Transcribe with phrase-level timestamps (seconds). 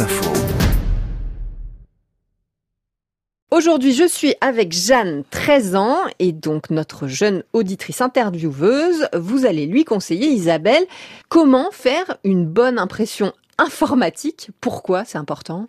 [0.00, 0.32] Info.
[3.52, 9.08] Aujourd'hui, je suis avec Jeanne, 13 ans, et donc notre jeune auditrice intervieweuse.
[9.14, 10.84] Vous allez lui conseiller, Isabelle,
[11.28, 14.50] comment faire une bonne impression informatique.
[14.60, 15.66] Pourquoi c'est important?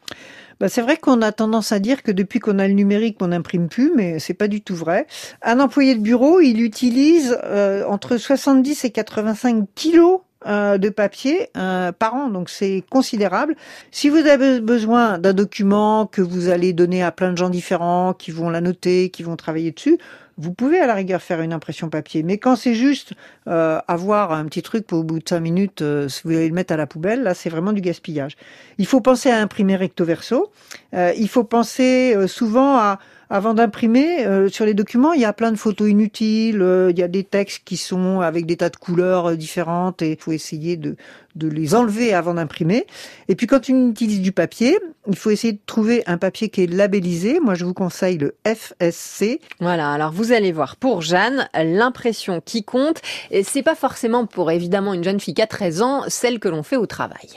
[0.59, 3.27] Bah c'est vrai qu'on a tendance à dire que depuis qu'on a le numérique, on
[3.27, 5.05] n'imprime plus, mais c'est pas du tout vrai.
[5.43, 11.49] Un employé de bureau, il utilise euh, entre 70 et 85 kilos euh, de papier
[11.57, 13.55] euh, par an, donc c'est considérable.
[13.91, 18.13] Si vous avez besoin d'un document que vous allez donner à plein de gens différents,
[18.13, 19.97] qui vont la noter, qui vont travailler dessus,
[20.37, 22.23] vous pouvez à la rigueur faire une impression papier.
[22.23, 23.13] Mais quand c'est juste
[23.47, 26.53] euh, avoir un petit truc pour au bout de cinq minutes, si vous allez le
[26.53, 28.35] mettre à la poubelle, là c'est vraiment du gaspillage.
[28.77, 30.51] Il faut penser à imprimer recto verso.
[30.93, 32.99] il faut penser souvent à
[33.29, 36.99] avant d'imprimer, euh, sur les documents, il y a plein de photos inutiles, euh, il
[36.99, 40.17] y a des textes qui sont avec des tas de couleurs euh, différentes et il
[40.17, 40.95] faut essayer de,
[41.35, 42.85] de les enlever avant d'imprimer.
[43.27, 46.63] Et puis quand on utilise du papier, il faut essayer de trouver un papier qui
[46.63, 47.39] est labellisé.
[47.39, 49.39] Moi, je vous conseille le FSC.
[49.59, 54.51] Voilà, alors vous allez voir pour Jeanne, l'impression qui compte, et c'est pas forcément pour
[54.51, 57.29] évidemment une jeune fille qui a 13 ans, celle que l'on fait au travail.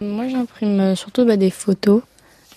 [0.00, 2.02] Moi, j'imprime surtout bah, des photos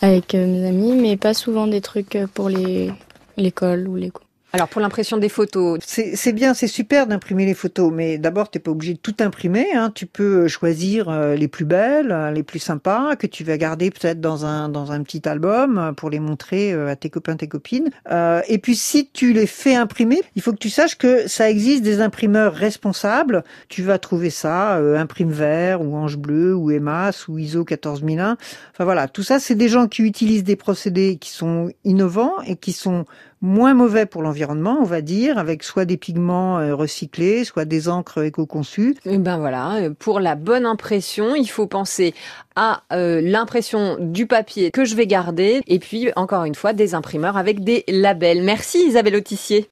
[0.01, 2.91] avec euh, mes amis, mais pas souvent des trucs euh, pour les
[3.37, 4.28] l'école ou les cours.
[4.51, 8.57] Alors pour l'impression des photos, c'est bien, c'est super d'imprimer les photos, mais d'abord t'es
[8.57, 9.67] pas obligé de tout imprimer.
[9.75, 9.91] Hein.
[9.93, 13.91] Tu peux choisir euh, les plus belles, euh, les plus sympas que tu vas garder
[13.91, 17.47] peut-être dans un dans un petit album euh, pour les montrer à tes copains, tes
[17.47, 17.91] copines.
[18.11, 21.49] Euh, et puis si tu les fais imprimer, il faut que tu saches que ça
[21.49, 23.43] existe des imprimeurs responsables.
[23.67, 28.37] Tu vas trouver ça, euh, Imprime Vert ou Ange Bleu ou EMAS ou ISO 14001.
[28.71, 32.55] Enfin voilà, tout ça c'est des gens qui utilisent des procédés qui sont innovants et
[32.55, 33.05] qui sont
[33.41, 37.87] moins mauvais pour l'environnement, on va dire, avec soit des pigments euh, recyclés, soit des
[37.89, 38.95] encres éco-conçues.
[39.05, 42.13] Eh ben voilà, euh, pour la bonne impression, il faut penser
[42.55, 46.95] à euh, l'impression du papier que je vais garder, et puis encore une fois des
[46.95, 48.43] imprimeurs avec des labels.
[48.43, 49.67] Merci Isabelle Autissier.